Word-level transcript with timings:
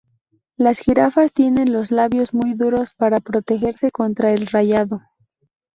Las 0.57 0.79
jirafas 0.79 1.31
tienen 1.31 1.71
los 1.71 1.91
labios 1.91 2.33
muy 2.33 2.55
duros 2.55 2.95
para 2.95 3.19
protegerse 3.19 3.91
contra 3.91 4.31
el 4.31 4.47
rayado. 4.47 5.03